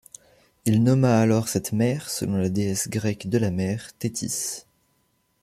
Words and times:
Il 0.65 0.81
nomma 0.81 1.19
alors 1.19 1.47
cette 1.47 1.73
mer 1.73 2.09
selon 2.09 2.37
la 2.37 2.49
déesse 2.49 2.89
grecque 2.89 3.27
de 3.27 3.37
la 3.37 3.51
mer 3.51 3.93
Téthys. 3.99 4.65